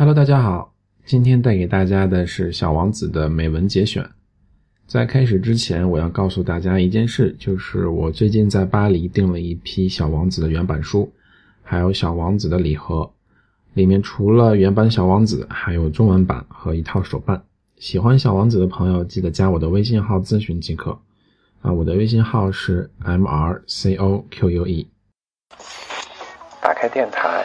[0.00, 0.72] Hello，大家好，
[1.04, 4.02] 今天带给大家的是《小王子》的美文节选。
[4.86, 11.12] 在开始之前，我要告诉大家一件事，就是我最近在巴黎订了一批《小王子》的原版书，
[11.62, 13.12] 还有《小王子》的礼盒，
[13.74, 17.44] 里面除了原版《小王子》，还有中文版和一套手办。
[17.76, 20.98] 喜欢《小王子》的朋友，记得加我的微信号咨询即可。
[21.60, 24.88] 啊，我的微信号是 m r c o q u e。
[26.62, 27.44] 打开电台，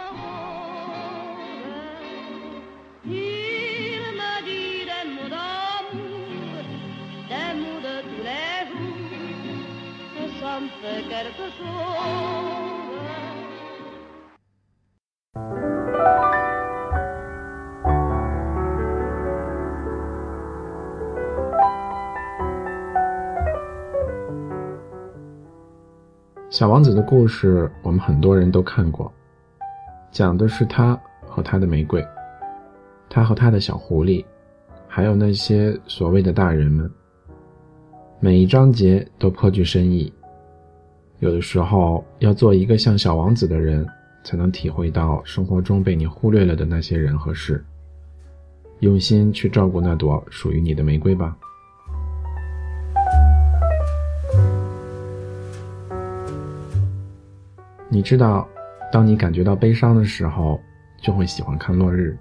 [26.49, 29.11] 小王子的故事，我们很多人都看过，
[30.11, 32.05] 讲的是他和他的玫瑰，
[33.09, 34.23] 他和他的小狐狸，
[34.87, 36.91] 还有那些所谓的大人们。
[38.19, 40.13] 每一章节都颇具深意。
[41.21, 43.87] 有的时候，要做一个像小王子的人，
[44.23, 47.63] 才能体会到生活中被你忽略了的那些人和事。
[48.79, 51.37] 用心去照顾那朵属于你的玫瑰吧。
[57.87, 58.47] 你知道，
[58.91, 60.59] 当你感觉到悲伤的时候，
[61.03, 62.17] 就会喜欢看落日。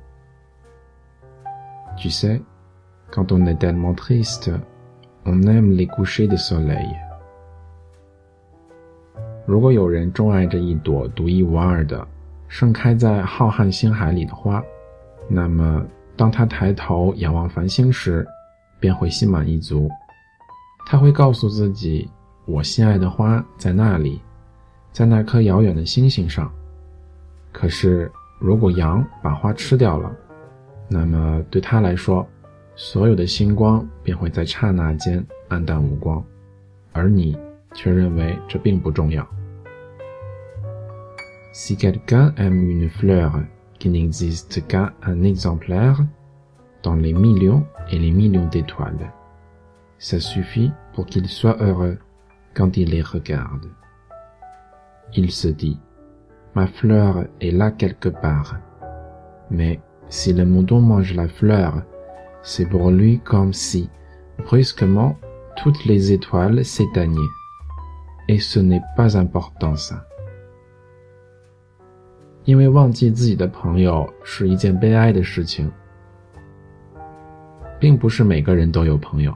[1.96, 2.42] Tu sais,
[3.10, 4.52] quand on est tellement triste,
[5.24, 7.09] on aime les couchers de soleil。
[9.50, 12.06] 如果有人钟爱着一朵独一无二的、
[12.46, 14.62] 盛开在浩瀚星海里的花，
[15.26, 18.24] 那么当他抬头仰望繁星时，
[18.78, 19.90] 便会心满意足。
[20.86, 22.08] 他会告诉自己
[22.46, 24.20] ：“我心爱的花在那里。”
[24.94, 26.48] 在那颗遥远的星星上。
[27.50, 28.08] 可是，
[28.38, 30.14] 如果羊把花吃掉了，
[30.86, 32.24] 那么对他来说，
[32.76, 36.22] 所有的星光便会在刹那间黯淡无光，
[36.92, 37.36] 而你
[37.74, 39.26] 却认为这并不重要。
[41.52, 43.40] Si quelqu'un aime une fleur
[43.78, 46.00] qui n'existe qu'un exemplaire
[46.84, 49.12] dans les millions et les millions d'étoiles,
[49.98, 51.98] ça suffit pour qu'il soit heureux
[52.54, 53.66] quand il les regarde.
[55.14, 55.78] Il se dit,
[56.54, 58.56] ma fleur est là quelque part.
[59.50, 61.82] Mais si le moudon mange la fleur,
[62.42, 63.90] c'est pour lui comme si,
[64.38, 65.16] brusquement,
[65.56, 67.18] toutes les étoiles s'éteignaient.
[68.28, 70.06] Et ce n'est pas important ça.
[72.44, 75.70] 因为忘记自己的朋友是一件悲哀的事情，
[77.78, 79.34] 并不是每个人都有朋友。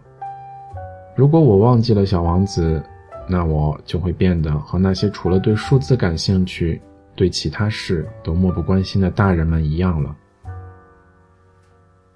[1.17, 2.83] 如果我忘记了小王子，
[3.29, 6.81] 那我就会变得和那些除了对数字感兴趣、
[7.15, 10.15] 对其他事都漠不关心的大人们一样了。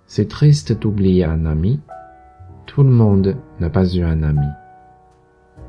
[0.08, 1.78] C'est triste d'oublier un ami.
[2.66, 4.46] Tout le monde n'a pas eu un ami.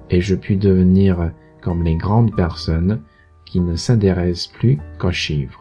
[0.10, 1.32] Et je puis devenir
[1.62, 3.00] comme les grandes personnes
[3.50, 5.60] qui ne s'intéressent plus qu'aux chiffres.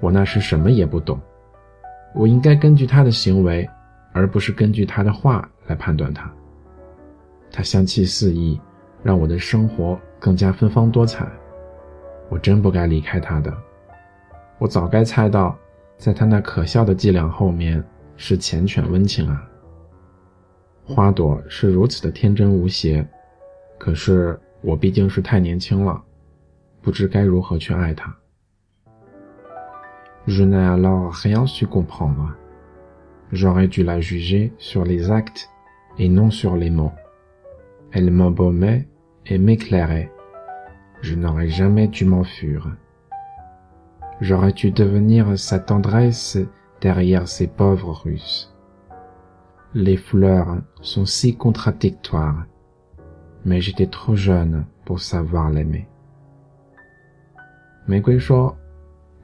[0.00, 1.20] 我那是什么也不懂，
[2.14, 3.68] 我应该根据他的行为，
[4.12, 6.28] 而不是根据他的话来判断他。
[7.52, 8.60] 他香气四溢，
[9.02, 11.28] 让我的生活更加芬芳多彩。
[12.28, 13.52] 我真不该离开他的。
[14.58, 15.56] 我早该猜到，
[15.96, 17.82] 在他那可笑的伎俩后面
[18.16, 19.46] 是缱绻温情啊。
[20.84, 23.06] 花朵是如此的天真无邪，
[23.78, 26.02] 可是我毕竟是太年轻了，
[26.81, 28.15] 不知该如何去爱它。
[30.27, 32.33] Je n'ai alors rien su comprendre.
[33.31, 35.49] J'aurais dû la juger sur les actes
[35.99, 36.93] et non sur les mots.
[37.91, 38.87] Elle m'embaumait
[39.25, 40.11] et m'éclairait.
[41.01, 42.75] Je n'aurais jamais dû m'enfuir.
[44.21, 46.37] J'aurais dû devenir sa tendresse
[46.81, 48.53] derrière ces pauvres Russes.
[49.73, 52.45] Les fleurs sont si contradictoires,
[53.43, 55.87] mais j'étais trop jeune pour savoir l'aimer.
[57.90, 58.56] 玫瑰说：“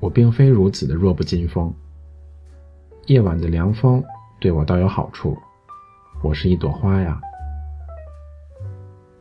[0.00, 1.72] 我并非如此的弱不禁风。
[3.06, 4.02] 夜晚的凉风
[4.40, 5.38] 对我倒有好处。
[6.20, 7.20] 我是一朵花呀。”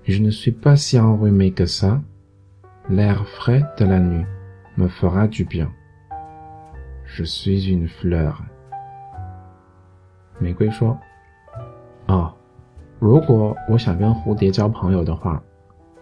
[0.04, 2.02] Je ne suis pas si enrhumé que ça.
[2.90, 4.26] L'air frais de la nuit
[4.76, 5.70] me fera du bien.
[7.06, 8.34] Je suis une fleur.
[10.40, 10.98] 玫瑰说
[12.10, 12.34] ：“哦，
[12.98, 15.40] 如果我想跟蝴蝶交朋友的话，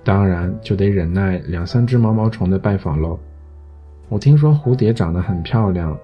[0.01, 3.19] 当然就得忍耐两三只毛毛虫的拜访喽。
[4.13, 5.97] 我听说蝴蝶长得很漂亮，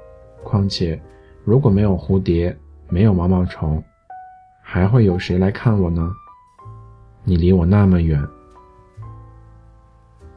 [0.43, 0.99] 况且
[1.43, 2.57] 如果没有蝴蝶，
[2.87, 3.83] 没有毛毛虫，
[4.63, 6.11] 还会有谁来看我呢？
[7.23, 8.19] 你离我那么远。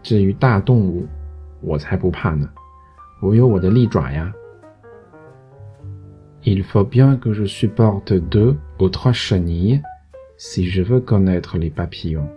[0.03, 1.09] 至于大动物，
[1.63, 2.47] 我才不怕呢，
[3.23, 4.31] 我有我的利爪呀。
[6.43, 9.81] Il faut bien que je supporte deux ou trois chenilles
[10.37, 12.29] si je veux connaître les papillons.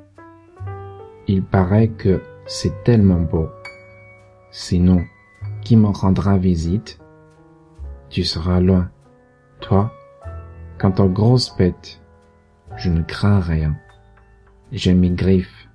[1.26, 3.50] Il paraît que c'est tellement beau.
[4.50, 5.04] Sinon,
[5.65, 6.99] qui me rendra visite
[8.11, 8.91] Tu seras loin.
[9.61, 9.91] Toi,
[10.79, 12.01] quant aux grosses bêtes,
[12.77, 13.77] je ne crains rien.
[14.73, 15.67] J'ai mes griffes.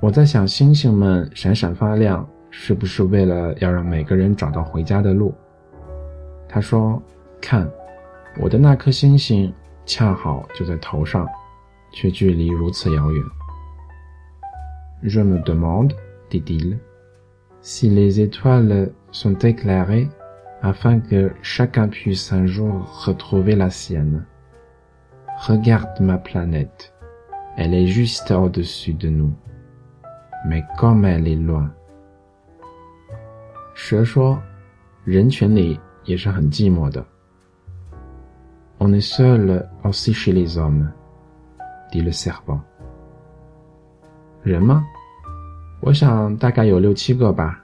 [0.00, 5.34] 我在想，星星们闪闪发亮，是不是为了要让每个人找到回家的路？
[6.48, 7.68] 他说：“看，
[8.38, 9.52] 我的那颗星星
[9.86, 11.26] 恰好就在头上，
[11.92, 13.24] 却距离如此遥远。”
[15.02, 15.94] Je me demande,
[16.30, 16.78] dit-il,
[17.60, 20.08] si les étoiles sont éclairées
[20.62, 24.26] afin que chacun puisse un jour retrouver la sienne.
[25.38, 26.94] Regarde ma planète,
[27.56, 29.32] elle est juste au-dessus de nous.
[30.46, 31.70] Mais comme elle est loin.
[33.74, 34.38] 蛇说：“
[35.04, 37.04] 人群里也是很寂寞的。”
[38.80, 40.92] On est seul aussi chez les hommes,
[41.92, 42.60] dit le serpent.
[44.44, 44.84] 人吗？
[45.81, 47.63] 我想大概有六七个吧。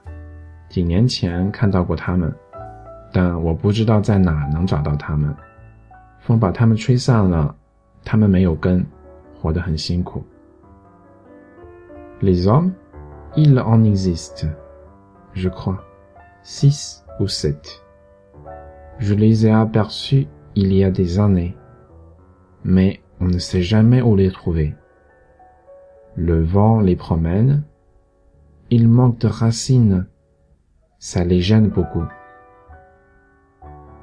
[0.69, 2.33] 几年前看到过他们，
[3.12, 5.35] 但我不知道在哪能找到他们。
[6.21, 7.56] 风把他们吹散了，
[8.03, 8.85] 他们没有根，
[9.39, 10.23] 活得很辛苦。
[12.21, 12.71] Les hommes,
[13.35, 14.47] il en existe,
[15.33, 15.77] je crois,
[16.41, 17.81] six ou sept.
[18.97, 20.25] Je les ai aperçus
[20.56, 21.53] il y a des années,
[22.63, 24.73] mais on ne sait jamais où les trouver.
[26.15, 27.63] Le vent les promène.
[28.69, 30.06] Il manque de racines.
[31.00, 32.07] Ça les gêne beaucoup.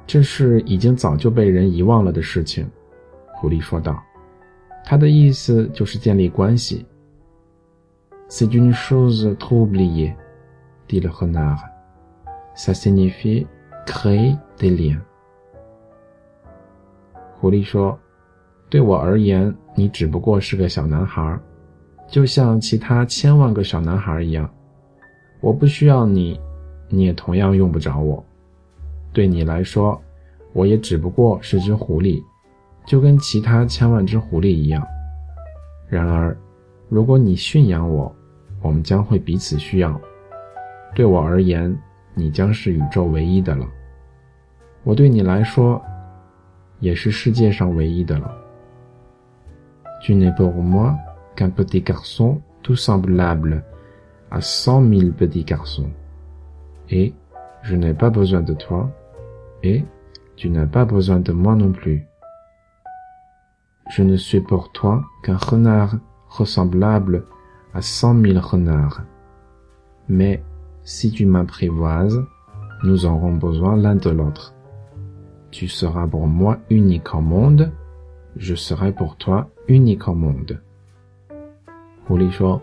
[0.05, 2.69] 这是已经早就被人遗忘了的事情，
[3.35, 4.01] 狐狸说道。
[4.85, 6.85] 他的意思就是建立关系。
[8.29, 10.15] C'est une chose trop oubliée,
[10.87, 11.59] dit le renard.
[12.55, 13.47] Ça signifie
[13.85, 15.01] créer des liens.
[17.39, 17.99] 狐狸说
[18.69, 21.39] ：“对我而言，你只不过是个小男孩。”
[22.13, 24.47] 就像其他千万个小男孩一样，
[25.41, 26.39] 我不需要你，
[26.87, 28.23] 你也同样用不着我。
[29.11, 29.99] 对你来说，
[30.53, 32.21] 我也只不过是只狐狸，
[32.85, 34.85] 就跟其他千万只狐狸一样。
[35.89, 36.37] 然而，
[36.87, 38.15] 如果你驯养我，
[38.61, 39.99] 我们将会彼此需要。
[40.93, 41.75] 对我而言，
[42.13, 43.67] 你将是宇宙唯一的了。
[44.83, 45.81] 我对你来说，
[46.79, 48.31] 也是世界上唯一的了。
[50.05, 50.95] Tu n'es pour moi.
[51.35, 53.63] Qu'un petit garçon tout semblable
[54.31, 55.91] à cent mille petits garçons.
[56.89, 57.13] Et
[57.61, 58.91] je n'ai pas besoin de toi,
[59.61, 59.85] et
[60.35, 62.05] tu n'as pas besoin de moi non plus.
[63.89, 65.97] Je ne suis pour toi qu'un renard
[66.29, 67.25] ressemblable
[67.73, 69.03] à cent mille renards.
[70.09, 70.43] Mais
[70.83, 72.23] si tu m'apprivoises,
[72.83, 74.53] nous aurons besoin l'un de l'autre.
[75.51, 77.71] Tu seras pour moi unique au monde,
[78.35, 80.61] je serai pour toi unique au monde.
[82.05, 82.61] 狐狸说：“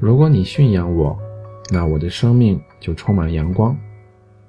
[0.00, 1.18] 如果你驯养我，
[1.70, 3.76] 那我的生命就充满阳光。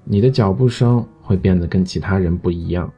[0.03, 2.91] 你的脚步声会变得跟其他人不一样，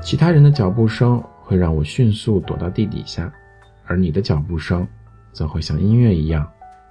[0.00, 3.32] 其他人的脚步声会让我迅速躲到地底下，
[3.84, 4.86] 而你的脚步声
[5.32, 6.48] 则会像音乐一样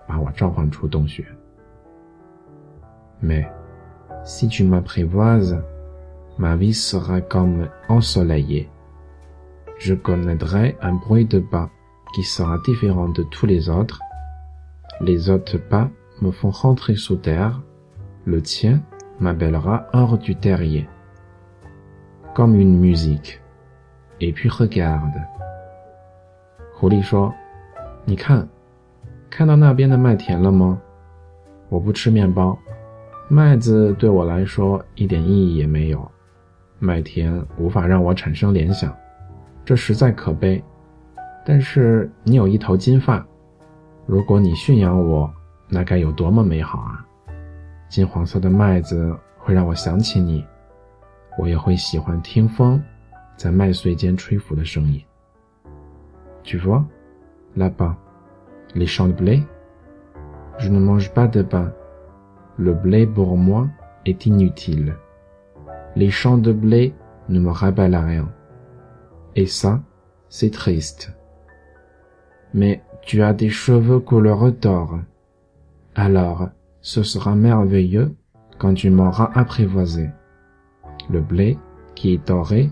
[0.07, 1.25] 把我召唤出洞穴。”
[3.21, 3.45] Mais
[4.23, 5.57] si tu m'apprivoises,
[6.37, 8.67] ma vie sera comme ensoleillée.
[9.79, 11.69] Je connaîtrai un bruit de pas.
[12.14, 14.00] qui sera différent de tous les autres.
[15.00, 15.88] Les autres pas
[16.20, 17.60] me font rentrer sous terre.
[18.24, 18.80] Le tien
[19.18, 20.88] m'appellera hors du terrier.
[22.34, 23.40] Comme une musique.
[24.20, 25.20] Et puis regarde.
[26.74, 28.48] 狐狸说：“你看，
[29.30, 30.80] 看到那边的麦田了吗？
[31.68, 32.58] 我不吃面包，
[33.28, 36.10] 麦子对我来说一点意义也没有。
[36.78, 38.94] 麦田无法让我产生联想，
[39.64, 40.62] 这实在可悲。”
[41.45, 43.23] 但是你有一头金发，
[44.07, 45.31] 如果你驯养我，
[45.69, 47.05] 那该有多么美好啊！
[47.87, 50.43] 金黄色的麦子会让我想起你，
[51.37, 52.81] 我也会喜欢听风
[53.37, 54.99] 在麦穗间吹拂的声音。
[56.43, 56.83] Tu vois,
[57.55, 57.95] là-bas,
[58.73, 59.43] les champs de blé.
[60.57, 61.71] Je ne mange pas de pain.
[62.57, 63.69] Le blé pour moi
[64.05, 64.95] est inutile.
[65.95, 66.93] Les champs de blé
[67.27, 68.27] ne me rappellent rien.
[69.35, 69.81] Et ça.
[70.29, 71.13] c'est triste.
[72.54, 74.98] Mais tu as des cheveux couleur d'or.
[75.94, 76.48] Alors,
[76.80, 78.14] ce sera merveilleux
[78.58, 80.10] quand tu m'auras apprivoisé.
[81.08, 81.58] Le blé,
[81.94, 82.70] qui est doré,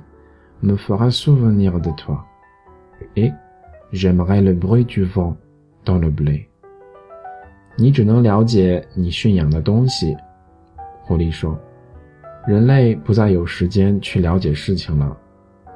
[0.62, 2.25] me fera souvenir de toi.
[3.16, 3.32] Et
[3.92, 5.37] j'aimerais le bruit du vent
[5.85, 6.49] dans le blé.
[7.80, 10.16] 你只能了解你驯养的东西，
[11.04, 11.56] 狐狸说。
[12.47, 15.16] 人类不再有时间去了解事情了，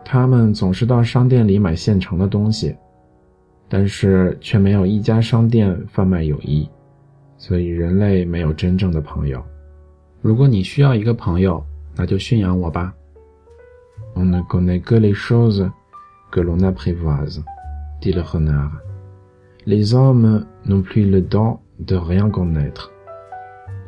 [0.05, 2.75] 他们总是到商店里买现成的东西，
[3.69, 6.69] 但是却没有一家商店贩卖友谊，
[7.39, 9.43] 所以人类没有真正的朋友。
[10.21, 11.65] 如果你需要一个朋友，
[11.97, 12.95] 那就驯养我吧。
[14.15, 15.71] On ne connaît que les choses
[16.31, 17.43] que l'on apprivoise,
[18.01, 18.73] dit le renard.
[19.65, 22.93] Les hommes n'ont plus le temps de rien connaître.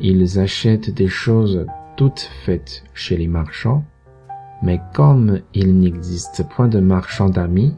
[0.01, 1.67] Ils achètent des choses
[1.97, 3.85] toutes faites chez les marchands,
[4.63, 7.75] mais comme il n'existe point de marchands d'amis,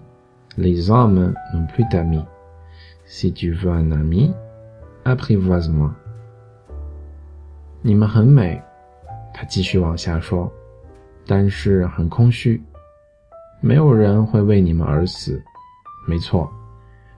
[0.58, 2.26] les hommes n'ont plus d'amis.
[3.06, 4.34] Si tu veux un ami,
[5.04, 5.92] apprivoise-moi.
[7.82, 8.62] 你们很美，
[9.34, 10.52] 他继续往下说，
[11.26, 12.62] 但是很空虚，
[13.60, 15.42] 没有人会为你们而死。
[16.08, 16.50] 没错，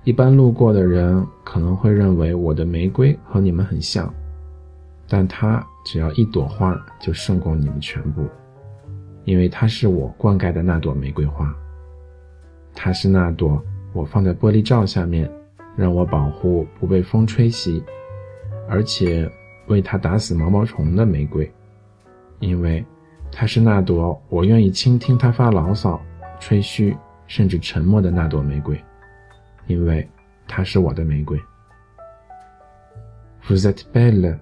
[0.04, 4.12] 一般路过的人可能会认为我的玫瑰和你们很像。
[5.08, 8.26] 但它只要一朵花就胜过你们全部，
[9.26, 11.54] 因为它是我灌溉的那朵玫瑰花。
[12.74, 13.64] 它是那朵
[13.94, 15.30] 我放在玻璃罩下面，
[15.76, 17.84] 让我保护不被风吹袭，
[18.68, 19.30] 而且
[19.68, 21.52] 为它打死毛毛虫的玫瑰。
[22.40, 22.86] 因为
[23.32, 26.02] 它是那朵我愿意倾听它发牢骚、
[26.40, 26.96] 吹嘘，
[27.28, 28.78] 甚至沉默的那朵玫瑰。
[29.68, 30.08] 因为
[30.48, 31.40] 它是我的玫瑰。
[33.48, 34.40] Vous êtes belle.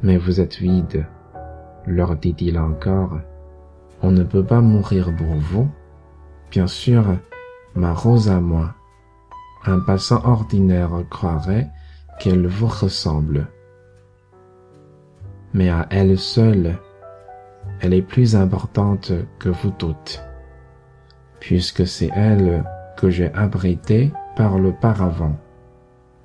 [0.00, 1.04] Mais vous êtes vide,
[1.84, 3.18] leur dit-il encore.
[4.00, 5.66] On ne peut pas mourir pour vous.
[6.50, 7.04] Bien sûr,
[7.74, 8.74] ma rose à moi.
[9.64, 11.68] Un passant ordinaire croirait
[12.18, 13.48] qu'elle vous ressemble.
[15.52, 16.78] Mais à elle seule,
[17.80, 20.22] elle est plus importante que vous toutes,
[21.40, 22.64] puisque c'est elle
[22.96, 25.36] que j'ai abritée par le paravent,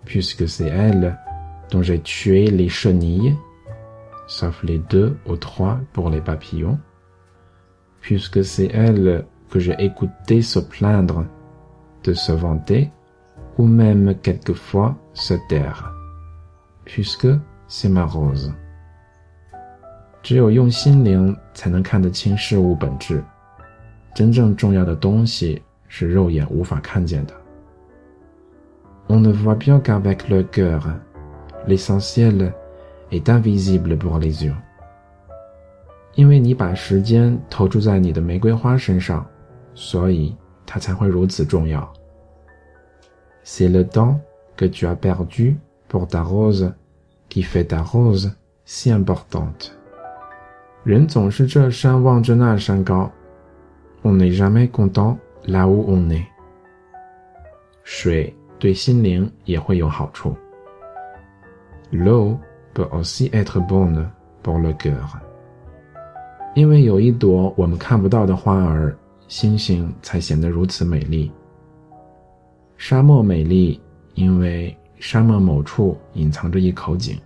[0.06, 1.18] puisque c'est elle
[1.72, 3.36] dont j'ai tué les chenilles
[4.28, 6.80] sauf les deux ou trois pour les papillons,
[8.02, 11.25] puisque c'est elle que j'ai écouté se plaindre,
[12.05, 12.91] de se vanter,
[13.57, 15.93] ou même quelquefois se taire,
[16.85, 17.29] puisque
[17.67, 18.53] c'est ma rose.
[20.23, 23.23] 只有用心灵才能看得清事物本质。
[24.15, 27.33] 真正重要的东西是肉眼无法看见的。
[29.09, 30.87] On ne voit bien qu'avec le cœur,
[31.67, 32.53] l'essentiel
[33.11, 34.55] est invisible pour les yeux.
[43.44, 44.22] C'est le temps
[44.56, 46.74] que tu as perdu pour ta rose
[47.30, 49.78] qui fait ta rose si importante.
[54.06, 56.26] On n'est jamais content là où on est.
[57.84, 60.36] 水对心灵也会有好处。
[61.92, 62.40] L'eau
[62.74, 64.10] peut aussi être bonne
[64.42, 65.20] pour le cœur.
[66.56, 68.96] 因为有一朵我们看不到的花儿，
[69.34, 71.32] 星星才显得如此美丽。
[72.78, 73.82] 沙漠美丽，
[74.14, 77.20] 因为沙漠某处隐藏着一口井。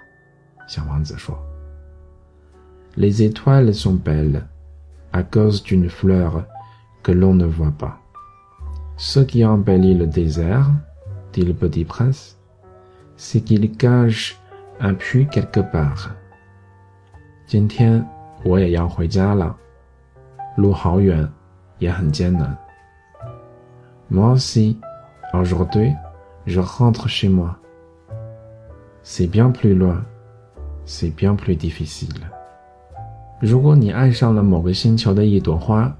[0.69, 1.37] 小王子说
[2.95, 4.41] ：“Les étoiles sont belles
[5.11, 6.45] à cause d'une fleur
[7.03, 7.97] que l'on ne voit pas.
[8.95, 10.65] Ce qui embellit le désert,
[11.33, 12.37] dit le petit prince,
[13.17, 14.37] c'est qu'il cache
[14.79, 16.11] un puits quelque part.
[17.45, 18.01] 今天
[18.45, 19.53] 我也要回家了，
[20.55, 21.29] 路好远，
[21.79, 22.57] 也很艰难。
[24.09, 24.77] Moi aussi,
[25.33, 25.93] aujourd'hui,
[26.45, 27.57] je rentre chez moi.
[29.03, 30.01] C'est bien plus loin,
[30.85, 32.21] c'est bien plus difficile.
[33.39, 35.93] 如果你爱上了某个星球的一朵花，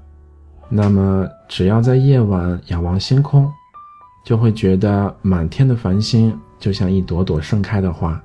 [0.68, 3.50] 那么只要在夜晚仰望星空，
[4.24, 8.20] 就会觉得满天的繁星就像一朵朵盛开的花。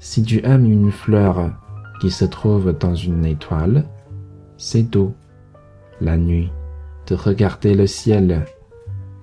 [0.00, 1.50] Si tu aimes une fleur
[2.00, 3.84] qui se trouve dans une étoile,
[4.58, 5.14] c'est doux.
[5.99, 6.49] La nuit,
[7.05, 8.45] de regarder le ciel,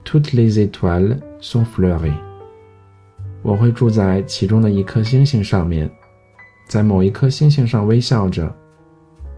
[0.04, 2.18] toutes les étoiles sont fleuries.
[3.42, 5.90] 我会住在其中的一颗星星上面，
[6.68, 8.52] 在某一颗星星上微笑着。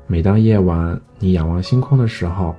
[0.07, 2.55] 每当夜晚你仰望星空的时候，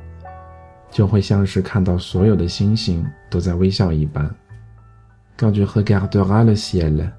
[0.92, 4.30] 就会像是看到所有的星星都在微笑一般。
[5.38, 7.12] Quand tu regarderas le ciel,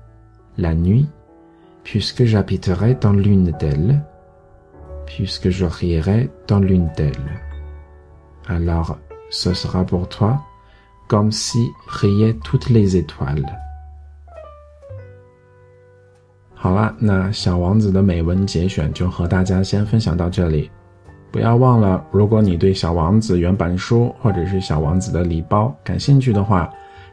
[0.57, 1.07] la nuit,
[1.83, 4.01] puisque j'habiterai dans l'une d'elles,
[5.07, 7.44] puisque je rierai dans l'une d'elles.
[8.48, 8.98] Alors
[9.30, 10.40] ce sera pour toi
[11.08, 13.46] comme si riaient toutes les étoiles.。
[16.54, 20.72] 好了，那小王子的美文节选就和大家先分享到这里。
[21.32, 26.72] 不要忘了，如果你对小王子原版书或者是小王子的礼包感兴趣的话，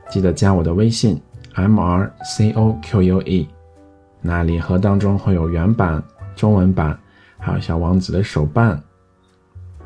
[0.09, 1.21] 记得加我的微信
[1.55, 3.49] m r c o q u e。
[4.21, 6.03] 那礼盒当中会有原版、
[6.37, 6.97] 中文版，
[7.37, 8.81] 还有小王子的手办，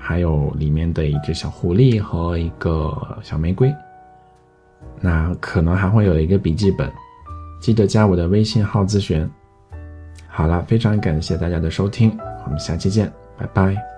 [0.06, 3.74] 还有里面的一只小狐狸和一个小玫瑰。
[5.00, 6.88] 那可能还会有一个笔记本，
[7.60, 9.28] 记得加我的微信号咨询。
[10.28, 13.95] 好了，非常感谢大家的收听，我们下期见，拜拜。